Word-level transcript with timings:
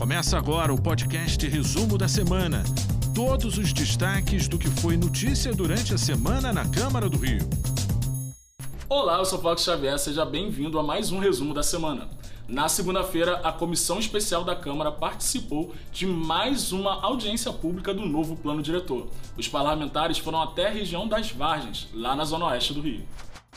Começa 0.00 0.38
agora 0.38 0.72
o 0.72 0.80
podcast 0.80 1.46
Resumo 1.46 1.98
da 1.98 2.08
Semana. 2.08 2.64
Todos 3.14 3.58
os 3.58 3.70
destaques 3.70 4.48
do 4.48 4.58
que 4.58 4.66
foi 4.66 4.96
notícia 4.96 5.52
durante 5.52 5.92
a 5.92 5.98
semana 5.98 6.54
na 6.54 6.66
Câmara 6.66 7.06
do 7.06 7.18
Rio. 7.18 7.46
Olá, 8.88 9.18
eu 9.18 9.26
sou 9.26 9.38
Fox 9.38 9.62
Xavier, 9.62 9.98
seja 9.98 10.24
bem-vindo 10.24 10.78
a 10.78 10.82
mais 10.82 11.12
um 11.12 11.18
resumo 11.18 11.52
da 11.52 11.62
semana. 11.62 12.08
Na 12.48 12.66
segunda-feira, 12.66 13.40
a 13.44 13.52
Comissão 13.52 13.98
Especial 13.98 14.42
da 14.42 14.56
Câmara 14.56 14.90
participou 14.90 15.74
de 15.92 16.06
mais 16.06 16.72
uma 16.72 17.02
audiência 17.02 17.52
pública 17.52 17.92
do 17.92 18.06
novo 18.06 18.36
plano 18.36 18.62
diretor. 18.62 19.06
Os 19.36 19.48
parlamentares 19.48 20.16
foram 20.16 20.40
até 20.40 20.68
a 20.68 20.70
região 20.70 21.06
das 21.06 21.30
Vargens, 21.30 21.88
lá 21.92 22.16
na 22.16 22.24
zona 22.24 22.46
oeste 22.46 22.72
do 22.72 22.80
Rio. 22.80 23.04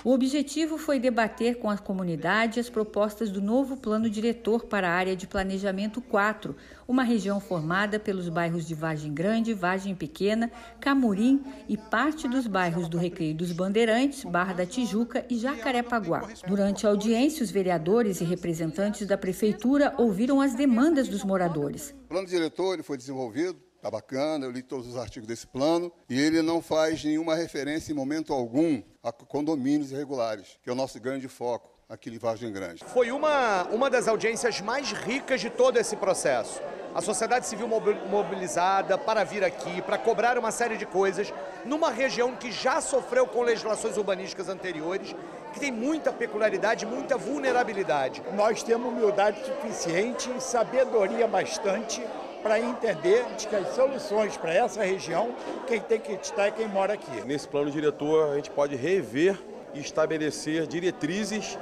O 0.04 0.12
objetivo 0.12 0.78
foi 0.78 1.00
debater 1.00 1.60
com 1.60 1.70
a 1.70 1.78
comunidade 1.78 2.60
as 2.60 2.70
propostas 2.70 3.32
do 3.32 3.42
novo 3.42 3.78
plano 3.78 4.10
diretor 4.10 4.66
para 4.66 4.90
a 4.90 4.92
área 4.92 5.16
de 5.16 5.26
planejamento 5.26 6.02
4, 6.02 6.54
uma 6.86 7.04
região 7.04 7.40
formada 7.40 7.98
pelos 7.98 8.28
bairros 8.28 8.68
de 8.68 8.76
Vargem 8.76 9.14
Grande, 9.14 9.54
Vargem 9.54 9.96
Pequena, 9.96 10.52
Camurim 10.82 11.42
e 11.70 11.78
parte 11.78 12.28
dos 12.28 12.48
bairros 12.48 12.90
do 12.90 12.98
Recreio 12.98 13.34
dos 13.34 13.54
Bandeirantes, 13.54 14.26
Barra 14.26 14.52
da 14.52 14.66
Tijuca 14.66 15.26
e 15.30 15.38
Jacarepaguá. 15.38 16.28
Durante 16.46 16.86
a 16.86 16.90
audiência, 16.90 17.42
os 17.42 17.50
vereadores 17.50 18.20
e 18.20 18.26
representantes 18.26 19.08
da 19.08 19.18
prefeitura 19.18 19.94
ouviram 19.98 20.42
as 20.42 20.54
demandas 20.54 21.08
dos 21.08 21.24
moradores. 21.24 21.96
O 22.06 22.10
plano 22.10 22.28
diretor 22.28 22.84
foi 22.84 22.98
desenvolvido 22.98 23.58
Está 23.84 23.92
bacana, 23.92 24.46
eu 24.46 24.50
li 24.50 24.62
todos 24.62 24.88
os 24.88 24.96
artigos 24.96 25.28
desse 25.28 25.46
plano 25.46 25.92
e 26.10 26.18
ele 26.18 26.42
não 26.42 26.62
faz 26.62 27.04
nenhuma 27.04 27.36
referência 27.36 27.92
em 27.92 27.94
momento 27.94 28.32
algum 28.32 28.82
a 29.04 29.12
condomínios 29.12 29.92
irregulares, 29.92 30.58
que 30.64 30.70
é 30.70 30.72
o 30.72 30.76
nosso 30.76 31.02
grande 31.02 31.28
foco 31.28 31.70
aqui 31.90 32.10
em 32.10 32.18
Vargem 32.18 32.54
Grande. 32.54 32.82
Foi 32.86 33.12
uma, 33.12 33.64
uma 33.64 33.90
das 33.90 34.08
audiências 34.08 34.62
mais 34.62 34.94
ricas 34.94 35.42
de 35.42 35.50
todo 35.50 35.78
esse 35.78 35.98
processo. 35.98 36.62
A 36.96 37.02
sociedade 37.02 37.46
civil 37.46 37.68
mobilizada 37.68 38.98
para 38.98 39.26
vir 39.26 39.44
aqui, 39.44 39.82
para 39.82 39.98
cobrar 39.98 40.38
uma 40.38 40.52
série 40.52 40.78
de 40.78 40.86
coisas, 40.86 41.34
numa 41.66 41.92
região 41.92 42.38
que 42.38 42.54
já 42.54 42.80
sofreu 42.80 43.28
com 43.28 43.42
legislações 43.42 43.98
urbanísticas 43.98 44.48
anteriores, 44.48 45.14
que 45.52 45.60
tem 45.60 45.74
muita 45.74 46.14
peculiaridade, 46.14 46.86
muita 46.86 47.18
vulnerabilidade. 47.18 48.24
Nós 48.34 48.64
temos 48.64 48.88
humildade 48.88 49.46
suficiente, 49.46 50.30
sabedoria 50.40 51.28
bastante 51.28 52.02
para 52.44 52.60
entender 52.60 53.26
de 53.38 53.48
que 53.48 53.56
as 53.56 53.70
soluções 53.70 54.36
para 54.36 54.54
essa 54.54 54.84
região, 54.84 55.34
quem 55.66 55.80
tem 55.80 56.00
que 56.00 56.12
estar 56.12 56.48
é 56.48 56.52
quem 56.52 56.68
mora 56.68 56.94
aqui. 56.94 57.26
Nesse 57.26 57.48
plano 57.48 57.72
diretor, 57.72 58.34
a 58.34 58.36
gente 58.36 58.52
pode 58.52 58.76
rever 58.76 59.42
e 59.74 59.80
estabelecer 59.80 60.68
diretrizes 60.68 61.58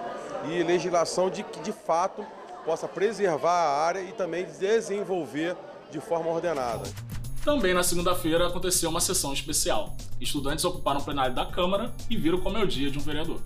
e 0.49 0.63
legislação 0.63 1.29
de 1.29 1.43
que, 1.43 1.59
de 1.59 1.71
fato, 1.71 2.25
possa 2.65 2.87
preservar 2.87 3.51
a 3.51 3.85
área 3.85 4.01
e 4.01 4.11
também 4.11 4.45
desenvolver 4.45 5.55
de 5.91 5.99
forma 5.99 6.29
ordenada. 6.29 6.83
Também 7.43 7.73
na 7.73 7.81
segunda-feira 7.81 8.47
aconteceu 8.47 8.87
uma 8.87 9.01
sessão 9.01 9.33
especial. 9.33 9.95
Estudantes 10.19 10.63
ocuparam 10.63 10.99
o 10.99 11.03
plenário 11.03 11.33
da 11.33 11.43
Câmara 11.43 11.91
e 12.07 12.15
viram 12.15 12.39
como 12.39 12.55
é 12.55 12.63
o 12.63 12.67
dia 12.67 12.91
de 12.91 12.99
um 12.99 13.01
vereador. 13.01 13.41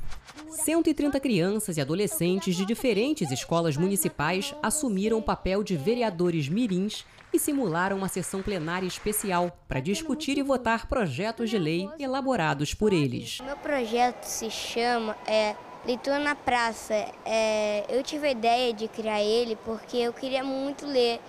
130 0.50 1.18
crianças 1.22 1.78
e 1.78 1.82
adolescentes 1.82 2.58
de 2.58 2.66
diferentes 2.66 3.32
escolas 3.32 3.78
municipais 3.78 4.54
assumiram 4.62 5.18
o 5.18 5.22
papel 5.22 5.64
de 5.64 5.78
vereadores 5.78 6.50
mirins 6.50 7.06
e 7.32 7.40
simularam 7.40 7.98
uma 7.98 8.10
sessão 8.10 8.42
plenária 8.42 8.88
especial 8.88 9.58
para 9.68 9.80
discutir 9.80 10.38
e 10.38 10.44
votar 10.44 10.88
projetos 10.88 11.50
de 11.50 11.58
lei 11.58 11.90
elaborados 11.98 12.74
por 12.74 12.92
eles. 12.92 13.40
Meu 13.46 13.58
projeto 13.58 14.26
se 14.26 14.50
chama 14.52 15.16
é, 15.26 15.56
Leitura 15.86 16.18
na 16.18 16.34
Praça. 16.34 16.94
É, 17.24 17.86
eu 17.90 18.02
tive 18.02 18.28
a 18.28 18.32
ideia 18.32 18.74
de 18.74 18.88
criar 18.88 19.22
ele 19.22 19.56
porque 19.64 19.98
eu 19.98 20.12
queria 20.12 20.44
muito 20.44 20.86
ler 20.86 21.22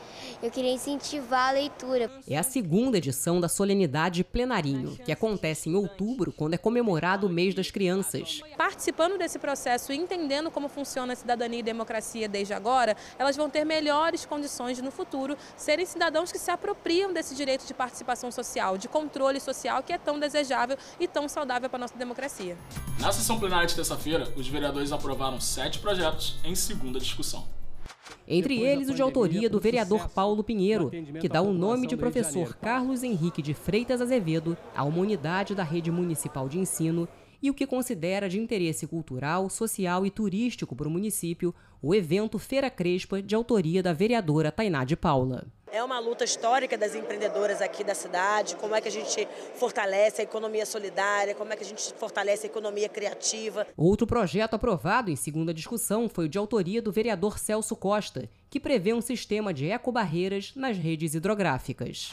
eu 0.43 0.51
queria 0.51 0.73
incentivar 0.73 1.49
a 1.49 1.53
leitura. 1.53 2.11
É 2.29 2.37
a 2.37 2.43
segunda 2.43 2.99
edição 2.99 3.41
da 3.41 3.49
Solenidade 3.49 4.23
Plenarinho, 4.23 4.97
que 5.05 5.12
acontece 5.12 5.69
em 5.69 5.75
outubro, 5.75 6.33
quando 6.33 6.55
é 6.55 6.59
comemorado 6.59 7.27
o 7.27 7.31
mês 7.31 7.55
das 7.55 7.71
crianças. 7.71 8.41
Participando 8.56 9.19
desse 9.19 9.39
processo 9.39 9.93
e 9.93 9.97
entendendo 9.97 10.50
como 10.50 10.69
funciona 10.69 11.12
a 11.12 11.17
cidadania 11.17 11.61
e 11.61 11.62
democracia 11.62 12.28
desde 12.28 12.53
agora, 12.53 12.97
elas 13.19 13.37
vão 13.37 13.49
ter 13.49 13.65
melhores 13.65 14.27
condições 14.27 14.77
de, 14.77 14.83
no 14.83 14.91
futuro, 14.91 15.37
serem 15.56 15.87
cidadãos 15.87 16.31
que 16.31 16.38
se 16.38 16.50
apropriam 16.50 17.12
desse 17.12 17.34
direito 17.34 17.67
de 17.67 17.75
participação 17.75 18.31
social, 18.31 18.77
de 18.77 18.88
controle 18.88 19.41
social 19.41 19.83
que 19.83 19.93
é 19.93 19.99
tão 19.99 20.19
desejável 20.19 20.77
e 21.00 21.09
tão 21.09 21.28
saudável 21.28 21.69
para 21.69 21.78
a 21.78 21.81
nossa 21.81 21.97
democracia. 21.97 22.56
Na 22.99 23.12
sessão 23.12 23.38
plenária 23.38 23.67
de 23.67 23.75
terça-feira, 23.75 24.33
os 24.37 24.46
vereadores 24.47 24.93
aprovaram 24.93 25.41
sete 25.41 25.79
projetos 25.79 26.37
em 26.45 26.55
segunda 26.55 26.99
discussão. 26.99 27.45
Entre 28.29 28.61
eles, 28.61 28.89
o 28.89 28.95
de 28.95 29.03
autoria 29.03 29.49
do 29.49 29.61
vereador 29.61 30.09
Paulo 30.09 30.43
Pinheiro, 30.43 30.91
que 31.21 31.29
dá 31.29 31.41
o 31.41 31.53
nome 31.53 31.87
de 31.87 31.97
professor 31.97 32.56
Carlos 32.56 33.03
Henrique 33.03 33.41
de 33.41 33.55
Freitas 33.55 34.01
Azevedo 34.01 34.56
a 34.75 34.83
uma 34.83 34.99
unidade 34.99 35.55
da 35.55 35.62
rede 35.62 35.91
municipal 35.91 36.49
de 36.49 36.59
ensino 36.59 37.09
e 37.41 37.51
o 37.51 37.55
que 37.55 37.67
considera 37.67 38.29
de 38.29 38.41
interesse 38.41 38.87
cultural, 38.87 39.49
social 39.49 40.05
e 40.05 40.11
turístico 40.11 40.75
para 40.75 40.89
o 40.89 40.91
município 40.91 41.55
o 41.81 41.95
evento 41.95 42.39
Feira 42.39 42.71
Crespa, 42.71 43.23
de 43.23 43.35
autoria 43.35 43.83
da 43.83 43.93
vereadora 43.93 44.51
Tainá 44.51 44.85
de 44.85 44.97
Paula. 44.97 45.47
É 45.76 45.84
uma 45.84 45.98
luta 45.98 46.25
histórica 46.25 46.78
das 46.78 46.94
empreendedoras 46.94 47.60
aqui 47.60 47.84
da 47.84 47.94
cidade, 47.94 48.56
como 48.56 48.75
é 48.75 48.81
que 48.81 48.88
a 48.88 48.91
gente 48.91 49.28
fortalece 49.56 50.22
a 50.22 50.25
economia 50.25 50.64
solidária, 50.64 51.34
como 51.34 51.53
é 51.53 51.56
que 51.56 51.62
a 51.62 51.66
gente 51.66 51.92
fortalece 51.98 52.47
a 52.47 52.48
economia 52.48 52.88
criativa. 52.88 53.66
Outro 53.76 54.06
projeto 54.06 54.54
aprovado 54.54 55.10
em 55.10 55.16
segunda 55.16 55.53
discussão 55.53 56.09
foi 56.09 56.25
o 56.25 56.28
de 56.31 56.38
autoria 56.38 56.81
do 56.81 56.91
vereador 56.91 57.38
Celso 57.38 57.76
Costa, 57.76 58.26
que 58.48 58.59
prevê 58.59 58.94
um 58.94 59.03
sistema 59.03 59.53
de 59.53 59.66
ecobarreiras 59.66 60.53
nas 60.56 60.78
redes 60.78 61.14
hidrográficas. 61.14 62.12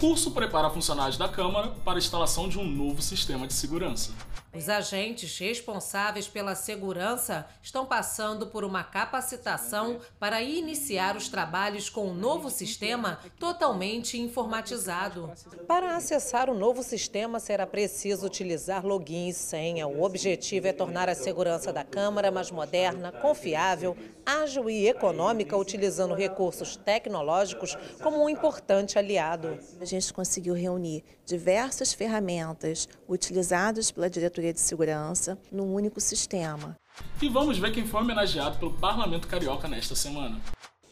Curso 0.00 0.30
prepara 0.30 0.70
funcionários 0.70 1.18
da 1.18 1.28
Câmara 1.28 1.72
para 1.84 1.96
a 1.96 1.98
instalação 1.98 2.48
de 2.48 2.58
um 2.58 2.64
novo 2.64 3.02
sistema 3.02 3.46
de 3.46 3.52
segurança. 3.52 4.12
Os 4.56 4.68
agentes 4.68 5.36
responsáveis 5.38 6.28
pela 6.28 6.54
segurança 6.54 7.44
estão 7.60 7.84
passando 7.84 8.46
por 8.46 8.62
uma 8.62 8.84
capacitação 8.84 9.98
para 10.18 10.40
iniciar 10.42 11.16
os 11.16 11.28
trabalhos 11.28 11.90
com 11.90 12.02
o 12.02 12.10
um 12.10 12.14
novo 12.14 12.48
sistema 12.48 13.18
totalmente 13.38 14.20
informatizado. 14.20 15.32
Para 15.66 15.96
acessar 15.96 16.48
o 16.48 16.54
novo 16.54 16.84
sistema, 16.84 17.40
será 17.40 17.66
preciso 17.66 18.26
utilizar 18.26 18.86
login 18.86 19.28
e 19.28 19.34
senha. 19.34 19.88
O 19.88 20.02
objetivo 20.02 20.68
é 20.68 20.72
tornar 20.72 21.08
a 21.08 21.16
segurança 21.16 21.72
da 21.72 21.82
Câmara 21.82 22.30
mais 22.30 22.52
moderna, 22.52 23.10
confiável, 23.10 23.96
ágil 24.24 24.70
e 24.70 24.86
econômica, 24.86 25.56
utilizando 25.56 26.14
recursos 26.14 26.76
tecnológicos 26.76 27.76
como 28.00 28.22
um 28.22 28.28
importante 28.28 28.98
aliado. 28.98 29.58
A 29.80 29.84
gente 29.84 30.12
conseguiu 30.12 30.54
reunir 30.54 31.02
diversas 31.26 31.92
ferramentas 31.92 32.88
utilizadas 33.08 33.90
pela 33.90 34.08
diretoria 34.08 34.43
de 34.52 34.60
segurança 34.60 35.38
num 35.50 35.72
único 35.74 36.00
sistema. 36.00 36.76
E 37.20 37.28
vamos 37.28 37.58
ver 37.58 37.72
quem 37.72 37.86
foi 37.86 38.00
homenageado 38.00 38.58
pelo 38.58 38.72
Parlamento 38.74 39.26
Carioca 39.26 39.66
nesta 39.66 39.94
semana 39.94 40.40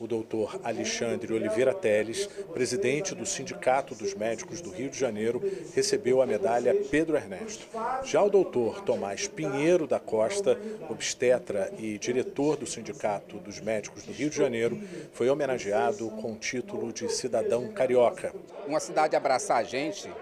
o 0.03 0.07
doutor 0.09 0.59
Alexandre 0.65 1.33
Oliveira 1.33 1.73
Teles, 1.73 2.27
presidente 2.53 3.15
do 3.15 3.25
Sindicato 3.25 3.95
dos 3.95 4.15
Médicos 4.15 4.61
do 4.61 4.69
Rio 4.69 4.91
de 4.91 4.99
Janeiro, 4.99 5.41
recebeu 5.73 6.21
a 6.21 6.27
medalha 6.27 6.75
Pedro 6.91 7.17
Ernesto. 7.17 7.65
Já 8.03 8.21
o 8.21 8.29
doutor 8.29 8.81
Tomás 8.81 9.29
Pinheiro 9.29 9.87
da 9.87 10.01
Costa, 10.01 10.59
obstetra 10.91 11.73
e 11.79 11.99
diretor 11.99 12.57
do 12.57 12.67
Sindicato 12.67 13.39
dos 13.39 13.61
Médicos 13.61 14.03
do 14.03 14.13
Rio 14.13 14.29
de 14.29 14.37
Janeiro, 14.37 14.83
foi 15.13 15.31
homenageado 15.31 16.11
com 16.11 16.33
o 16.33 16.37
título 16.37 16.93
de 16.93 17.09
cidadão 17.09 17.69
carioca. 17.69 18.35
Uma 18.67 18.81
cidade 18.81 19.15
abraçar 19.15 19.59
a 19.59 19.63
gente 19.63 20.13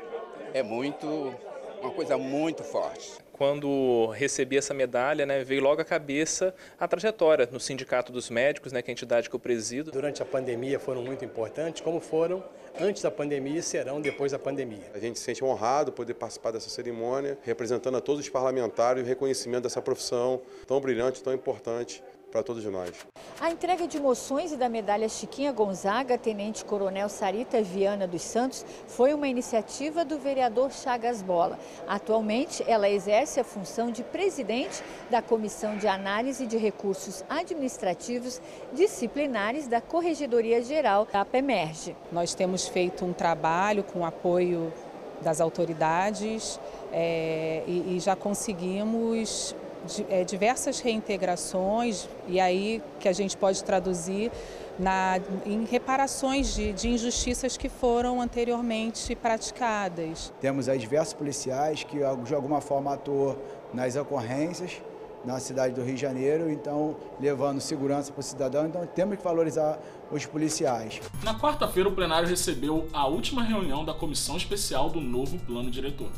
é 0.52 0.62
muito 0.62 1.34
uma 1.80 1.90
coisa 1.90 2.16
muito 2.18 2.62
forte. 2.62 3.12
Quando 3.32 4.08
recebi 4.08 4.58
essa 4.58 4.74
medalha, 4.74 5.24
né, 5.24 5.42
veio 5.42 5.62
logo 5.62 5.80
à 5.80 5.84
cabeça 5.84 6.54
a 6.78 6.86
trajetória 6.86 7.48
no 7.50 7.58
Sindicato 7.58 8.12
dos 8.12 8.28
Médicos, 8.28 8.70
né, 8.70 8.82
que 8.82 8.90
é 8.90 8.92
a 8.92 8.94
entidade 8.94 9.30
que 9.30 9.34
eu 9.34 9.40
presido. 9.40 9.90
Durante 9.90 10.22
a 10.22 10.26
pandemia 10.26 10.78
foram 10.78 11.02
muito 11.02 11.24
importantes, 11.24 11.80
como 11.80 12.00
foram 12.00 12.44
antes 12.78 13.02
da 13.02 13.10
pandemia 13.10 13.58
e 13.58 13.62
serão 13.62 14.00
depois 14.00 14.32
da 14.32 14.38
pandemia. 14.38 14.90
A 14.94 14.98
gente 14.98 15.18
se 15.18 15.24
sente 15.24 15.42
honrado 15.42 15.90
poder 15.90 16.14
participar 16.14 16.50
dessa 16.50 16.68
cerimônia, 16.68 17.38
representando 17.42 17.96
a 17.96 18.00
todos 18.00 18.20
os 18.20 18.28
parlamentares 18.28 19.00
e 19.00 19.04
o 19.04 19.08
reconhecimento 19.08 19.62
dessa 19.62 19.80
profissão 19.80 20.42
tão 20.66 20.78
brilhante, 20.78 21.22
tão 21.22 21.32
importante 21.32 22.02
para 22.30 22.42
todos 22.42 22.64
nós. 22.64 22.92
A 23.40 23.50
entrega 23.50 23.86
de 23.86 23.98
moções 23.98 24.52
e 24.52 24.56
da 24.56 24.68
medalha 24.68 25.08
Chiquinha 25.08 25.52
Gonzaga, 25.52 26.16
Tenente 26.16 26.64
Coronel 26.64 27.08
Sarita 27.08 27.62
Viana 27.62 28.06
dos 28.06 28.22
Santos, 28.22 28.64
foi 28.86 29.12
uma 29.12 29.28
iniciativa 29.28 30.04
do 30.04 30.18
vereador 30.18 30.70
Chagas 30.70 31.22
Bola. 31.22 31.58
Atualmente, 31.86 32.64
ela 32.66 32.88
exerce 32.88 33.40
a 33.40 33.44
função 33.44 33.90
de 33.90 34.02
presidente 34.02 34.82
da 35.10 35.20
Comissão 35.20 35.76
de 35.76 35.88
Análise 35.88 36.46
de 36.46 36.56
Recursos 36.56 37.24
Administrativos 37.28 38.40
Disciplinares 38.72 39.66
da 39.66 39.80
Corregedoria 39.80 40.62
Geral 40.62 41.06
da 41.10 41.24
PEMERGE. 41.24 41.96
Nós 42.12 42.34
temos 42.34 42.68
feito 42.68 43.04
um 43.04 43.12
trabalho 43.12 43.82
com 43.82 44.04
apoio 44.04 44.72
das 45.20 45.40
autoridades 45.40 46.58
é, 46.92 47.62
e, 47.66 47.96
e 47.96 48.00
já 48.00 48.16
conseguimos 48.16 49.54
diversas 50.26 50.80
reintegrações, 50.80 52.08
e 52.28 52.38
aí 52.40 52.82
que 52.98 53.08
a 53.08 53.12
gente 53.12 53.36
pode 53.36 53.62
traduzir 53.64 54.30
na, 54.78 55.20
em 55.44 55.64
reparações 55.64 56.54
de, 56.54 56.72
de 56.72 56.88
injustiças 56.88 57.56
que 57.56 57.68
foram 57.68 58.20
anteriormente 58.20 59.14
praticadas. 59.14 60.32
Temos 60.40 60.68
aí 60.68 60.78
diversos 60.78 61.14
policiais 61.14 61.84
que 61.84 61.98
de 62.24 62.34
alguma 62.34 62.60
forma 62.60 62.94
atuam 62.94 63.36
nas 63.72 63.96
ocorrências 63.96 64.80
na 65.24 65.38
cidade 65.38 65.74
do 65.74 65.82
Rio 65.82 65.94
de 65.94 66.00
Janeiro, 66.00 66.50
então 66.50 66.96
levando 67.20 67.60
segurança 67.60 68.10
para 68.12 68.20
o 68.20 68.22
cidadão, 68.22 68.66
então 68.66 68.86
temos 68.86 69.18
que 69.18 69.22
valorizar 69.22 69.78
os 70.10 70.24
policiais. 70.24 71.00
Na 71.22 71.38
quarta-feira, 71.38 71.88
o 71.88 71.92
plenário 71.92 72.28
recebeu 72.28 72.88
a 72.92 73.06
última 73.06 73.42
reunião 73.42 73.84
da 73.84 73.92
comissão 73.92 74.36
especial 74.36 74.88
do 74.88 75.00
novo 75.00 75.38
plano 75.40 75.70
diretor. 75.70 76.08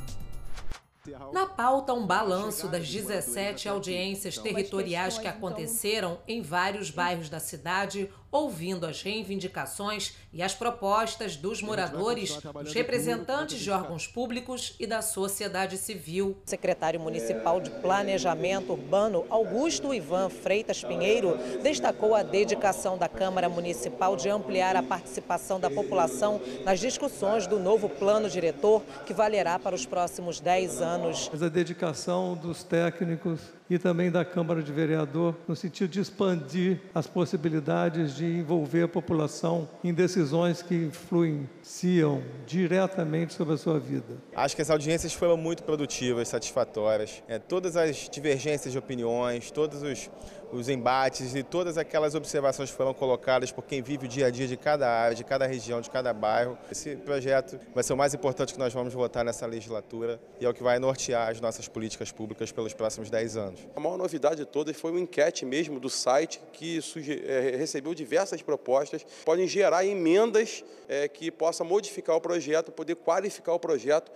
Na 1.33 1.47
pauta, 1.47 1.93
um 1.93 2.07
balanço 2.07 2.69
das 2.69 2.89
17 2.89 3.69
audiências 3.69 4.39
territoriais 4.39 5.19
que 5.19 5.27
aconteceram 5.27 6.21
em 6.29 6.43
vários 6.43 6.91
bairros 6.91 7.29
da 7.29 7.41
cidade, 7.41 8.09
ouvindo 8.33 8.87
as 8.87 9.03
reivindicações 9.03 10.15
e 10.33 10.43
as 10.43 10.55
propostas 10.55 11.37
dos 11.37 11.61
moradores, 11.61 12.35
dos 12.65 12.73
representantes 12.73 13.61
de 13.61 13.71
órgãos 13.71 14.07
públicos 14.07 14.75
e 14.81 14.87
da 14.87 15.03
sociedade 15.03 15.77
civil. 15.77 16.39
O 16.47 16.51
secretário 16.51 16.99
municipal 16.99 17.61
de 17.61 17.69
Planejamento 17.69 18.73
Urbano, 18.73 19.27
Augusto 19.29 19.93
Ivan 19.93 20.31
Freitas 20.31 20.83
Pinheiro, 20.83 21.37
destacou 21.63 22.15
a 22.15 22.23
dedicação 22.23 22.97
da 22.97 23.09
Câmara 23.09 23.51
Municipal 23.51 24.17
de 24.17 24.31
ampliar 24.31 24.75
a 24.77 24.83
participação 24.83 25.61
da 25.61 25.69
população 25.69 26.41
nas 26.65 26.81
discussões 26.81 27.47
do 27.47 27.59
novo 27.59 27.91
plano 27.91 28.31
diretor, 28.31 28.83
que 29.05 29.13
valerá 29.13 29.59
para 29.59 29.75
os 29.75 29.85
próximos 29.85 30.41
10 30.41 30.81
anos. 30.81 31.29
Mas 31.31 31.43
a 31.43 31.51
dedicação 31.51 32.35
dos 32.35 32.65
técnicos 32.65 33.41
e 33.75 33.79
também 33.79 34.11
da 34.11 34.23
Câmara 34.23 34.63
de 34.63 34.71
Vereador, 34.71 35.35
no 35.49 35.57
sentido 35.57 35.89
de 35.91 35.99
expandir 35.99 36.79
as 36.95 37.07
possibilidades 37.07 38.15
de 38.15 38.27
envolver 38.27 38.83
a 38.83 38.89
população 38.89 39.67
em 39.83 39.95
decisões 39.95 40.61
que 40.61 40.75
influenciam 40.75 42.23
diretamente 42.47 43.33
sobre 43.33 43.55
a 43.55 43.57
sua 43.57 43.81
vida. 43.81 44.19
Acho 44.37 44.55
que 44.55 44.61
as 44.61 44.69
audiências 44.69 45.15
foram 45.15 45.39
muito 45.39 45.63
produtivas, 45.63 46.29
satisfatórias. 46.29 47.23
É, 47.27 47.39
todas 47.39 47.75
as 47.75 48.11
divergências 48.11 48.73
de 48.73 48.79
opiniões, 48.79 49.51
todos 49.51 49.83
os, 49.83 50.11
os 50.53 50.69
embates 50.69 51.35
e 51.35 51.43
todas 51.43 51.79
aquelas 51.79 52.15
observações 52.15 52.71
foram 52.71 52.93
colocadas 52.93 53.51
por 53.51 53.65
quem 53.65 53.81
vive 53.81 54.05
o 54.05 54.09
dia 54.09 54.27
a 54.27 54.31
dia 54.31 54.47
de 54.47 54.57
cada 54.57 54.89
área, 54.89 55.17
de 55.17 55.25
cada 55.25 55.47
região, 55.47 55.81
de 55.81 55.91
cada 55.91 56.13
bairro. 56.13 56.59
Esse 56.71 56.95
projeto 56.97 57.59
vai 57.75 57.83
ser 57.83 57.95
o 57.95 57.97
mais 57.97 58.13
importante 58.13 58.53
que 58.53 58.59
nós 58.59 58.73
vamos 58.73 58.93
votar 58.93 59.25
nessa 59.25 59.47
legislatura 59.47 60.21
e 60.39 60.45
é 60.45 60.49
o 60.49 60.53
que 60.53 60.63
vai 60.63 60.79
nortear 60.79 61.31
as 61.31 61.41
nossas 61.41 61.69
políticas 61.69 62.13
públicas 62.13 62.53
pelos 62.53 62.75
próximos 62.75 63.09
10 63.09 63.37
anos. 63.37 63.61
A 63.75 63.81
maior 63.81 63.97
novidade 63.97 64.37
de 64.37 64.47
todas 64.47 64.77
foi 64.77 64.91
uma 64.91 65.01
enquete 65.01 65.47
mesmo 65.47 65.81
do 65.81 65.89
site 65.89 66.41
que 66.53 66.81
é, 67.27 67.57
recebeu 67.57 67.95
diversas 67.95 68.43
propostas, 68.43 69.07
podem 69.25 69.49
gerar 69.49 69.87
emendas 69.87 70.63
é, 70.89 71.09
que 71.09 71.31
possa 71.31 71.65
modificar 71.65 72.17
o 72.17 72.21
projeto, 72.21 72.71
poder 72.71 72.97
qualificar 72.97 73.55
o 73.55 73.59
projeto 73.59 74.13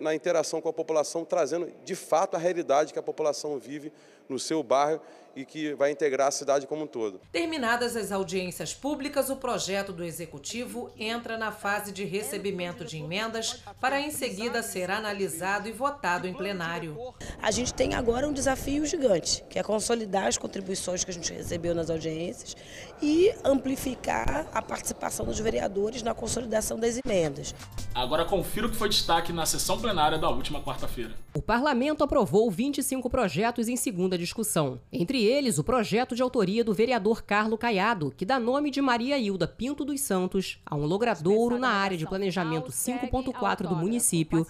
na 0.00 0.14
interação 0.14 0.60
com 0.60 0.68
a 0.68 0.72
população, 0.72 1.24
trazendo 1.24 1.72
de 1.84 1.96
fato 1.96 2.36
a 2.36 2.38
realidade 2.38 2.92
que 2.92 2.98
a 2.98 3.02
população 3.02 3.58
vive 3.58 3.92
no 4.28 4.38
seu 4.38 4.62
bairro 4.62 5.00
e 5.34 5.44
que 5.44 5.74
vai 5.80 5.90
integrar 5.90 6.28
a 6.28 6.30
cidade 6.30 6.66
como 6.66 6.84
um 6.84 6.86
todo. 6.86 7.22
Terminadas 7.32 7.96
as 7.96 8.12
audiências 8.12 8.74
públicas, 8.74 9.30
o 9.30 9.36
projeto 9.36 9.94
do 9.94 10.04
Executivo 10.04 10.90
entra 10.98 11.38
na 11.38 11.50
fase 11.50 11.90
de 11.90 12.04
recebimento 12.04 12.84
de 12.84 12.98
emendas 12.98 13.62
para 13.80 13.98
em 13.98 14.10
seguida 14.10 14.62
ser 14.62 14.90
analisado 14.90 15.70
e 15.70 15.72
votado 15.72 16.28
em 16.28 16.34
plenário. 16.34 16.98
A 17.40 17.50
gente 17.50 17.72
tem 17.72 17.94
agora 17.94 18.28
um 18.28 18.32
desafio 18.34 18.84
gigante, 18.84 19.42
que 19.48 19.58
é 19.58 19.62
consolidar 19.62 20.26
as 20.26 20.36
contribuições 20.36 21.02
que 21.02 21.10
a 21.10 21.14
gente 21.14 21.32
recebeu 21.32 21.74
nas 21.74 21.88
audiências 21.88 22.54
e 23.00 23.32
amplificar 23.42 24.48
a 24.52 24.60
participação 24.60 25.24
dos 25.24 25.40
vereadores 25.40 26.02
na 26.02 26.12
consolidação 26.12 26.78
das 26.78 27.00
emendas. 27.02 27.54
Agora 27.94 28.26
confira 28.26 28.66
o 28.66 28.70
que 28.70 28.76
foi 28.76 28.90
destaque 28.90 29.32
na 29.32 29.46
sessão 29.46 29.80
plenária 29.80 30.18
da 30.18 30.28
última 30.28 30.62
quarta-feira. 30.62 31.14
O 31.32 31.40
parlamento 31.40 32.02
aprovou 32.02 32.50
25 32.50 33.08
projetos 33.08 33.68
em 33.68 33.76
segunda 33.76 34.18
discussão. 34.18 34.80
Entre 34.92 35.22
eles, 35.24 35.58
o 35.58 35.64
projeto 35.64 36.16
de 36.16 36.22
autoria 36.22 36.64
do 36.64 36.74
vereador 36.74 37.22
Carlo 37.22 37.56
Caiado, 37.56 38.12
que 38.16 38.24
dá 38.24 38.40
nome 38.40 38.68
de 38.68 38.82
Maria 38.82 39.16
Hilda 39.16 39.46
Pinto 39.46 39.84
dos 39.84 40.00
Santos 40.00 40.60
a 40.66 40.74
um 40.74 40.84
logradouro 40.84 41.56
na 41.56 41.68
área 41.68 41.96
de 41.96 42.04
planejamento 42.04 42.72
5.4 42.72 43.68
do 43.68 43.76
município. 43.76 44.44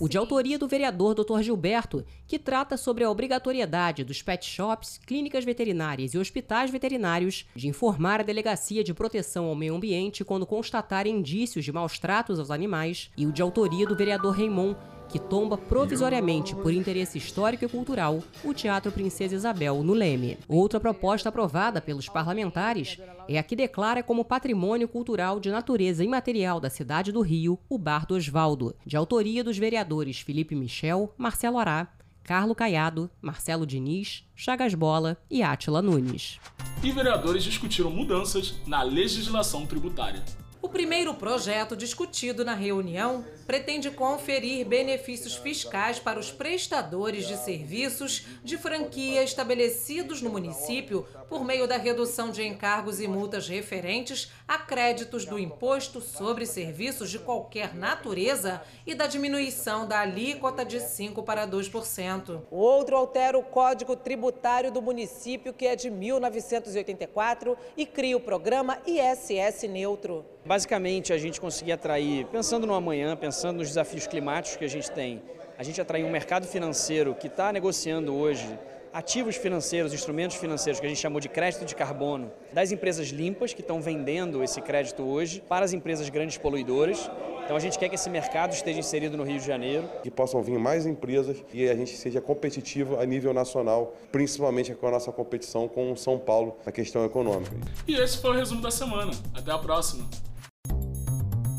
O 0.00 0.08
de 0.08 0.18
autoria 0.18 0.58
do 0.58 0.66
vereador 0.66 1.14
Dr. 1.14 1.40
Gilberto, 1.40 2.04
que 2.26 2.38
trata 2.38 2.76
sobre 2.76 3.04
a 3.04 3.10
obrigatoriedade 3.10 4.02
dos 4.02 4.20
pet 4.20 4.44
shops, 4.44 4.98
clínicas 5.06 5.44
veterinárias 5.44 6.14
e 6.14 6.18
hospitais 6.18 6.68
veterinários 6.68 7.46
de 7.54 7.68
informar 7.68 8.18
a 8.18 8.24
Delegacia 8.24 8.82
de 8.82 8.92
Proteção 8.92 9.44
ao 9.44 9.54
Meio 9.54 9.76
Ambiente 9.76 10.24
quando 10.24 10.46
constatarem 10.46 11.16
indícios 11.16 11.64
de 11.64 11.70
maus 11.70 11.96
tratos 11.96 12.40
aos 12.40 12.50
animais. 12.50 13.08
E 13.16 13.24
o 13.24 13.32
de 13.32 13.40
autoria 13.40 13.86
do 13.86 13.94
vereador 13.94 14.36
Raimon, 14.36 14.74
que 15.08 15.18
tomba 15.18 15.56
provisoriamente 15.56 16.54
por 16.54 16.72
interesse 16.72 17.18
histórico 17.18 17.64
e 17.64 17.68
cultural 17.68 18.22
o 18.42 18.54
Teatro 18.54 18.90
Princesa 18.90 19.34
Isabel 19.34 19.82
no 19.82 19.92
Leme. 19.92 20.38
Outra 20.48 20.80
proposta 20.80 21.28
aprovada 21.28 21.80
pelos 21.80 22.08
parlamentares 22.08 22.98
é 23.28 23.38
a 23.38 23.42
que 23.42 23.56
declara 23.56 24.02
como 24.02 24.24
patrimônio 24.24 24.88
cultural 24.88 25.38
de 25.40 25.50
natureza 25.50 26.04
imaterial 26.04 26.60
da 26.60 26.70
cidade 26.70 27.12
do 27.12 27.20
Rio 27.20 27.58
o 27.68 27.78
Bar 27.78 28.06
do 28.06 28.14
Osvaldo, 28.14 28.74
de 28.84 28.96
autoria 28.96 29.44
dos 29.44 29.58
vereadores 29.58 30.20
Felipe 30.20 30.54
Michel, 30.54 31.14
Marcelo 31.16 31.58
Ará, 31.58 31.88
Carlo 32.24 32.54
Caiado, 32.54 33.10
Marcelo 33.20 33.66
Diniz, 33.66 34.24
Chagas 34.34 34.74
Bola 34.74 35.18
e 35.30 35.42
Átila 35.42 35.82
Nunes. 35.82 36.40
E 36.82 36.90
vereadores 36.90 37.44
discutiram 37.44 37.90
mudanças 37.90 38.54
na 38.66 38.82
legislação 38.82 39.66
tributária. 39.66 40.22
O 40.62 40.68
primeiro 40.68 41.12
projeto 41.12 41.76
discutido 41.76 42.42
na 42.42 42.54
reunião 42.54 43.22
pretende 43.46 43.90
conferir 43.90 44.66
benefícios 44.66 45.36
fiscais 45.36 45.98
para 45.98 46.18
os 46.18 46.30
prestadores 46.32 47.26
de 47.26 47.36
serviços 47.36 48.26
de 48.42 48.56
franquia 48.56 49.22
estabelecidos 49.22 50.22
no 50.22 50.30
município 50.30 51.06
por 51.28 51.44
meio 51.44 51.66
da 51.66 51.76
redução 51.76 52.30
de 52.30 52.46
encargos 52.46 53.00
e 53.00 53.08
multas 53.08 53.48
referentes 53.48 54.30
a 54.46 54.58
créditos 54.58 55.24
do 55.24 55.38
imposto 55.38 56.00
sobre 56.00 56.46
serviços 56.46 57.10
de 57.10 57.18
qualquer 57.18 57.74
natureza 57.74 58.62
e 58.86 58.94
da 58.94 59.06
diminuição 59.06 59.86
da 59.86 60.00
alíquota 60.00 60.64
de 60.64 60.80
5 60.80 61.22
para 61.22 61.46
2%. 61.46 62.42
O 62.50 62.56
outro 62.56 62.96
altera 62.96 63.38
o 63.38 63.42
Código 63.42 63.96
Tributário 63.96 64.70
do 64.70 64.80
município, 64.80 65.52
que 65.52 65.66
é 65.66 65.76
de 65.76 65.90
1984, 65.90 67.56
e 67.76 67.84
cria 67.84 68.16
o 68.16 68.20
programa 68.20 68.78
ISS 68.86 69.64
Neutro. 69.68 70.24
Basicamente, 70.44 71.12
a 71.12 71.16
gente 71.16 71.40
conseguir 71.40 71.72
atrair, 71.72 72.26
pensando 72.26 72.66
no 72.66 72.74
amanhã, 72.74 73.16
pensando 73.16 73.33
nos 73.42 73.68
desafios 73.68 74.06
climáticos 74.06 74.56
que 74.56 74.64
a 74.64 74.68
gente 74.68 74.90
tem, 74.90 75.22
a 75.58 75.62
gente 75.62 75.80
atrair 75.80 76.04
um 76.04 76.10
mercado 76.10 76.46
financeiro 76.46 77.14
que 77.14 77.26
está 77.26 77.52
negociando 77.52 78.14
hoje 78.14 78.58
ativos 78.94 79.34
financeiros, 79.34 79.92
instrumentos 79.92 80.36
financeiros 80.36 80.78
que 80.78 80.86
a 80.86 80.88
gente 80.88 81.00
chamou 81.00 81.18
de 81.20 81.28
crédito 81.28 81.64
de 81.64 81.74
carbono, 81.74 82.30
das 82.52 82.70
empresas 82.70 83.08
limpas 83.08 83.52
que 83.52 83.60
estão 83.60 83.82
vendendo 83.82 84.40
esse 84.40 84.60
crédito 84.60 85.02
hoje 85.02 85.42
para 85.48 85.64
as 85.64 85.72
empresas 85.72 86.08
grandes 86.08 86.38
poluidoras. 86.38 87.10
Então 87.44 87.56
a 87.56 87.60
gente 87.60 87.76
quer 87.76 87.88
que 87.88 87.96
esse 87.96 88.08
mercado 88.08 88.52
esteja 88.52 88.78
inserido 88.78 89.16
no 89.16 89.24
Rio 89.24 89.40
de 89.40 89.44
Janeiro. 89.44 89.90
Que 90.04 90.12
possam 90.12 90.40
vir 90.42 90.58
mais 90.60 90.86
empresas 90.86 91.42
e 91.52 91.68
a 91.68 91.74
gente 91.74 91.96
seja 91.96 92.20
competitivo 92.20 93.00
a 93.00 93.04
nível 93.04 93.34
nacional, 93.34 93.96
principalmente 94.12 94.72
com 94.76 94.86
a 94.86 94.92
nossa 94.92 95.10
competição 95.10 95.66
com 95.66 95.90
o 95.90 95.96
São 95.96 96.16
Paulo 96.16 96.56
na 96.64 96.70
questão 96.70 97.04
econômica. 97.04 97.52
E 97.88 97.96
esse 97.96 98.18
foi 98.18 98.30
o 98.30 98.34
resumo 98.34 98.62
da 98.62 98.70
semana. 98.70 99.10
Até 99.34 99.50
a 99.50 99.58
próxima. 99.58 100.08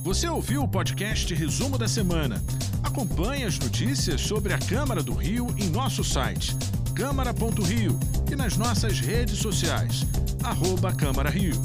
Você 0.06 0.30
ouviu 0.30 0.62
o 0.62 0.68
podcast 0.68 1.34
Resumo 1.34 1.80
da 1.80 1.88
Semana. 1.88 2.40
Acompanhe 2.84 3.44
as 3.44 3.58
notícias 3.58 4.22
sobre 4.22 4.54
a 4.54 4.60
Câmara 4.60 5.02
do 5.02 5.16
Rio 5.16 5.48
em 5.58 5.68
nosso 5.68 6.04
site 6.04 6.56
câmara.rio 6.94 8.00
e 8.32 8.36
nas 8.36 8.56
nossas 8.56 9.00
redes 9.00 9.40
sociais, 9.40 10.06
arroba 10.44 10.94
Câmara 10.94 11.32
Rio. 11.32 11.60